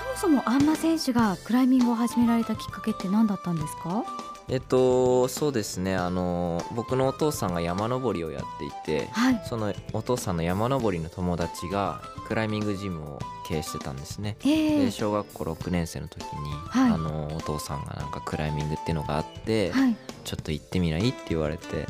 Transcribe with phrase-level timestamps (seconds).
[0.00, 4.04] そもそもあんま選手がクライミングを始められたきっかけって何だったんですか？
[4.48, 5.94] えっとそうですね。
[5.94, 14.46] あの僕のお父さんが山登りをやっていて、はい、そのお父さんの山登りの友達がクライミングジムを経営してたんですね、え。
[14.46, 19.94] ー、で小学校6年生の時に、はい、あのお父さんがなんかクライミングっていうのがあって、はい、
[20.24, 21.86] ちょっと行ってみないって言われて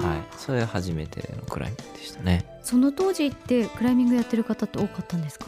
[0.00, 2.46] はい、それ初めてのクライミングでしたね。
[2.62, 5.46] その当時ってクライミングやってる方って多かったんですか？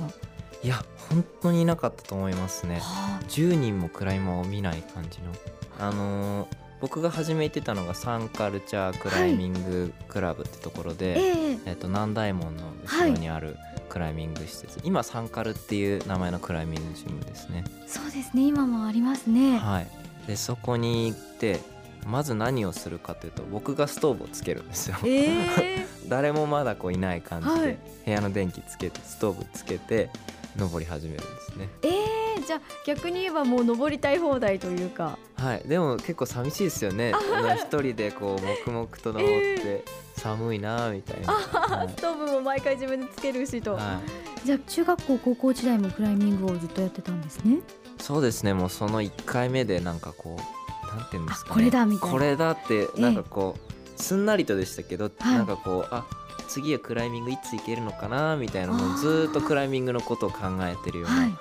[0.62, 5.32] いや本当にいなかったと思いますね、はあ、10人もクライマーを見ない感じの。
[5.78, 6.48] あのー、
[6.80, 11.32] 僕が始めてたのがサンカルチャークライミングクラブってところで、はい、え。
[11.32, 13.56] ー、えー、と南大門の後ろにある
[13.88, 17.64] クライミング施設、はい、今サンカルっていう名前のクライミングジムですね。
[17.86, 18.46] そうですね。
[18.46, 19.58] 今もありますね。
[19.58, 20.02] はい。
[20.26, 21.60] でそこに行って
[22.06, 30.10] まず何をするかというと僕がストーブをつけるんですよ、えー、 誰もまだこういない感じで、部屋の電気つけてストーブつけて
[30.56, 31.68] 登り始めるんですね。
[31.82, 35.18] えー、じゃあ逆に言えばもう登りたい放題というか。
[35.36, 35.62] はい。
[35.66, 37.12] でも結構寂しいですよね。
[37.56, 39.84] 一人でこう黙々と登って、
[40.16, 44.00] 寒いなみたいな、はい、ストーブも毎回自分でつけるしと、は
[44.44, 47.58] い、じゃあ中学校高校時代もクライミングをずっとやってたんですね？
[47.98, 48.54] そうですね。
[48.54, 52.12] もうその1回目でなんかこうなんていうんですか、ね、これだみたいな。
[52.12, 53.60] これだってなんかこう、
[53.94, 56.04] えー、すんなりとでしたけど、はい、なんかこうあ
[56.52, 61.38] 次はクライミングいつ行けるのかなみたいなもうずっとクライミングのことを考えてるような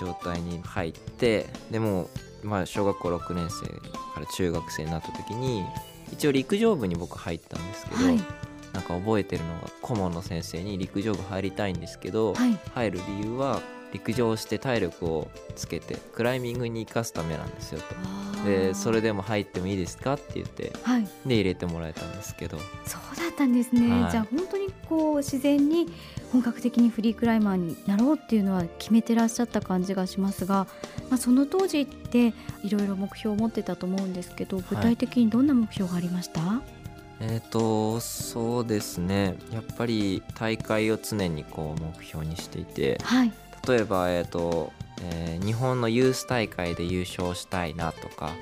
[0.00, 2.08] 状態に入って、でも
[2.42, 3.66] まあ小学校6年生
[4.14, 5.64] から中学生になった時に
[6.12, 8.16] 一応陸上部に僕入ったんですけど、はい、
[8.72, 13.60] なんか覚えてるのが顧問の先生に陸上部入りたいんですけど、はい、入る理由は
[13.92, 18.44] 陸上して体力をつけてクライミングに生かすためなんですよと。
[18.44, 22.58] でそれでも入ってもいいですかって言って、はい、で入れてもらえたんですけど。
[22.84, 25.86] そうだったんですね、はい、じゃあ本当にこう自然に
[26.32, 30.66] 本格的にフリークライマーになろうっていうのは決めてらっしゃった感じがしますが、
[31.08, 36.78] まあ、その当時っていろいろ目標を持ってたと思うんですけど具体的にどんな目標がありました、はい
[37.20, 39.36] えーと、そうですね。
[39.50, 43.32] やっぱり大会を常にこう目標にしていて、はい、
[43.68, 48.32] 例えば、えーとえー、日本のユース大会で優勝したいなとか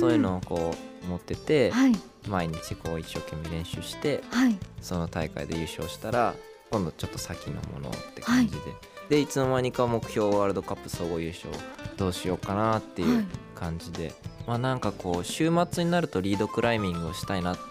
[0.00, 0.74] そういうのをこ
[1.04, 1.92] う持ってて、はい、
[2.28, 6.34] 毎日こう一生懸命練習して、はい、その大会で優勝したら
[6.70, 11.48] 今度ちょっと先のものって感じで、はい、でいつの間にか目標ワールドカップ総合優勝
[11.96, 14.14] どうしようかなっていう感じで、
[14.46, 17.62] まあなんかこう週末になるとリードクライミングをしたいなって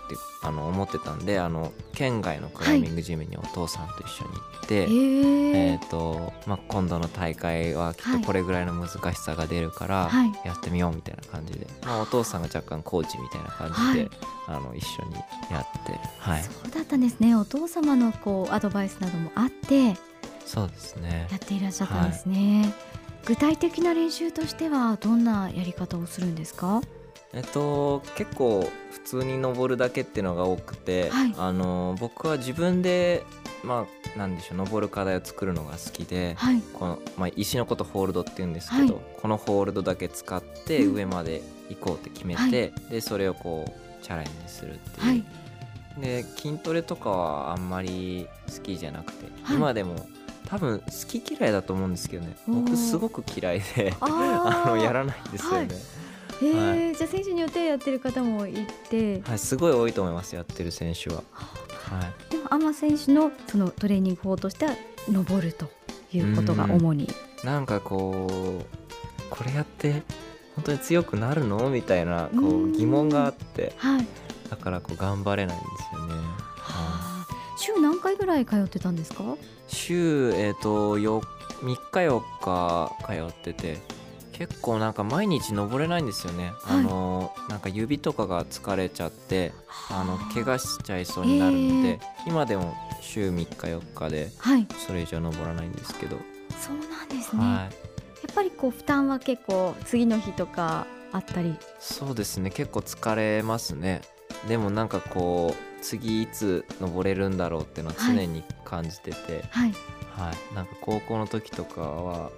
[0.42, 10.10] あの思ってたんであの県外のクライミングジムにお父さんと一緒に行って、はい、えー、とまあ、今度の大会はきっとこれぐらいの難しさが出るから
[10.46, 14.10] やってみようみたいな感じで、まあ、お父さんが若干コーチみたいな感じで、
[14.48, 15.16] あの一緒に
[15.52, 17.36] やって、はい、そうだったんですね。
[17.36, 19.96] お父様のこうアドバイスなどもあって
[20.46, 21.28] そうですね。
[21.30, 22.74] やっていらっしゃったんですね。
[23.26, 26.82] 具体的な練習としてはどんなやり方をするんですか？
[27.32, 33.24] えっと、結構普通に登るだけっていうのが多くて、はい、あの僕は自分で
[33.64, 33.86] ま
[34.16, 50.08] あなんでしょう登る課題を作るのが好きで、はい、このまあ、石のことホールドっていうんですけど、はい、このホールドだけ使って上まで行こうって決めて、うん、でそれをこうチャレンジするっていう、で筋トレとかはあんまり好きじゃなくて、今でも
[50.50, 52.36] 多分好き嫌いだと思うんですけどね。
[52.48, 55.58] 僕すごく嫌いで あのやらないんですよね。
[55.58, 55.68] はい。
[56.42, 58.54] えー、はい、じゃあ選手によってやってる方もい
[58.90, 61.24] て、はい、すごい多いと思いますやってる選手は。
[61.90, 64.76] はい、でもアマ選手のそのトレーニング法としては
[65.10, 65.70] 登ると
[66.14, 67.10] いうことが主に。
[67.44, 68.66] なんかこう
[69.30, 70.04] これやって
[70.56, 71.70] 本当に強くなるの？
[71.70, 74.08] みたいなこう疑問があって、はい、
[74.50, 76.14] だからこう頑張れないんですよね。
[77.60, 79.24] はあ、週何回ぐらい通ってたんですか？
[79.68, 81.22] 週、えーと、3
[81.62, 83.78] 日4日通ってて
[84.32, 89.52] 結構なんか毎日登れないんですよね、はい、あのなんか指とかが疲れちゃって
[89.90, 90.04] あ。
[90.06, 92.00] の怪我しちゃいそうになるので、え。
[92.26, 94.32] ー、今でも週3日4日で
[94.88, 96.26] それ以上登らないんですけど、はい、
[96.60, 97.70] そうなんですね、はい、や
[98.32, 101.56] っぱりこう負担は結構次の日とかあったり？
[101.80, 102.50] そうですね。
[102.50, 104.02] 結構疲れますね
[104.48, 109.74] でもなんかこう次いつ登れるんだろうっていうのは常に感じてて、はい、
[110.16, 112.32] はい、なんか高校の時とかは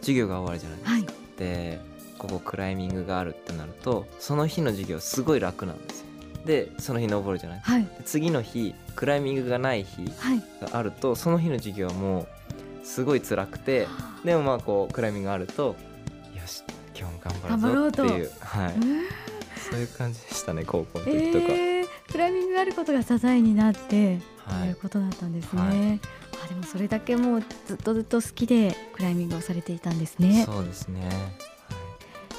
[0.00, 0.92] 授業が終わるじゃないですか。
[0.92, 1.80] はい、で
[2.18, 6.06] ここクライミングがあるってなるとその日の授業すごい楽なんですよ。
[6.44, 7.60] でその日登るじゃない？
[7.60, 10.04] はい、次の日クライミングがない日
[10.60, 12.26] があると、その日の授業はも
[12.82, 13.88] うすごい辛くて
[14.24, 15.74] でもまあこうクライミングがあると
[16.34, 16.62] よし
[16.94, 18.74] 今日も頑張るぞっていう、はい、
[19.70, 21.46] そういう感じでしたね高校の時とか。
[21.48, 26.00] えークライミングがあることが支えになって、はい、ということだったんですね。
[26.44, 30.44] あでもそれだけもうずっとずっと好きでクライミングをされていたんですね。
[30.44, 31.10] そうですね。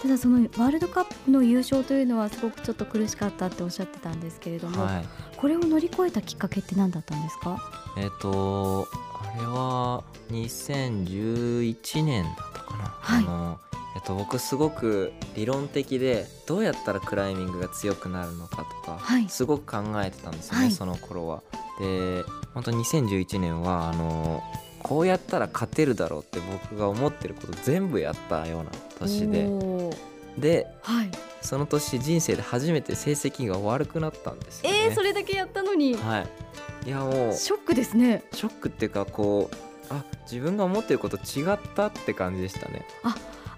[0.02, 5.06] ただそのワールドカップの優勝というのはすごくちょっと苦しかったっておっしゃってたんですけれども、はい、
[5.36, 7.60] これを乗り越えたきっかけって何だったんですか？
[7.98, 8.88] えっ、ー、と
[9.20, 13.60] あれは2011年だったかな、はい、あの
[13.96, 21.42] えっと、僕すごく理論的でどうやったらクライミングが強くなるのかとか、はい、すごく考えてたんですよね、はい、その頃は。
[21.80, 24.44] で本当2011年はあの
[24.84, 29.50] こうやったら勝てるだろうって僕が思ってること全部やったような年で。
[30.38, 31.10] で、はい、
[31.42, 36.26] その年人生で初めて成績が悪くなったんですよ、ね、えー、それだけやったのに、は
[36.86, 38.26] い、いやもうショックですね。
[38.34, 39.56] ショックっていうかこう
[39.90, 42.86] あ自分が思ってること違ったって感じでしたね。
[43.04, 43.16] あ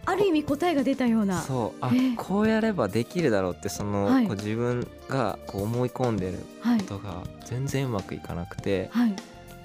[0.10, 1.42] ある意味答えが出たような。
[1.42, 1.78] そう。
[1.82, 6.40] あ、えー、こうやればできるだろうってその、はい、自分がこう思い込んでる
[6.80, 9.14] ことが全然うまくいかなくて、はい、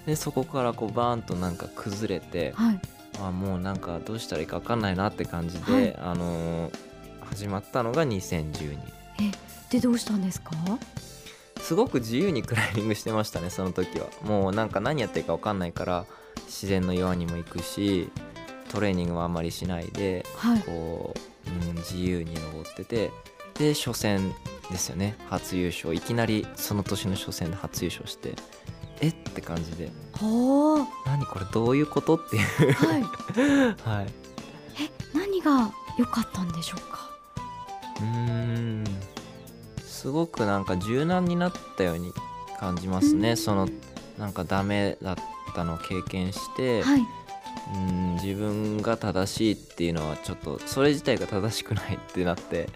[0.04, 2.80] でそこからこうバーンとなんか崩れて、はい、
[3.22, 6.72] あもうなんかどうしたらいいか分かんないなって感じで、はい、あのー、
[7.26, 8.78] 始まったのが2012
[9.20, 9.30] え
[9.70, 10.50] でどうしたんですか？
[11.60, 14.08] すごく自由にクライミングしてましたねその時は。
[14.24, 16.04] もうなんか何やっていいか分かんないから
[16.46, 18.10] 自然の岩にも行くし
[18.72, 21.14] トレーニングもあんまりしないで、はい、こ
[21.46, 23.10] う、うん、自由に登ってて
[23.54, 24.32] で初戦
[24.70, 25.14] ですよね。
[25.28, 25.94] 初優勝。
[25.94, 28.34] いきなりその年の初戦で初優勝して
[29.00, 29.08] え？
[29.08, 29.90] って感じで。
[31.04, 32.72] 何これどういうことっていう。
[32.72, 33.02] はい、
[33.84, 34.06] はい、
[34.80, 34.90] え？
[35.12, 37.10] 何が良かったんでしょうか？
[38.00, 38.84] うん。
[39.84, 42.12] すごくなんか柔軟になったように
[42.58, 43.68] 感じますね、その
[44.18, 45.16] なんかダメだっ
[45.54, 47.06] たのを経験して、はい、
[47.74, 52.68] うん自分が正しいっていうのはちょっとそれ自体が正しくないってなって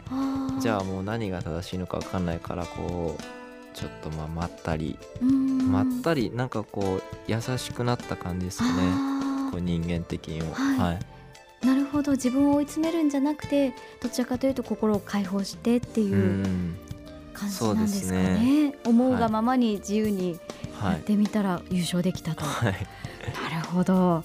[0.60, 9.16] じゃあもう何が正しいのか分かんないからこうちょっとまあまったりまったりなんかこう優しくなった感じですかね。
[9.50, 10.54] こう人間的にも。
[10.54, 11.66] はい、はい。
[11.66, 12.12] なるほど。
[12.12, 16.44] 自分を追い詰めるんじゃなくてどちらかというと心を解放してっていう
[17.34, 20.38] 感じなんですかね、ね、思うがままに自由に
[20.82, 22.72] やってみたら優勝できたと、はい、
[23.52, 24.22] なるほど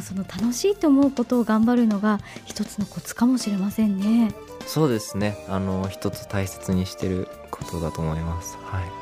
[0.00, 4.34] その楽しいと思うことを頑張るのが一つのコツかもしれませんね。
[4.66, 5.36] そうですね。
[5.48, 8.56] あの一つ大切にしてることだと思います。
[8.62, 9.01] はい。